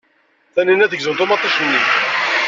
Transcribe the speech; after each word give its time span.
Tanina 0.53 0.85
tegzem 0.91 1.15
ṭumaṭic-nni. 1.19 1.81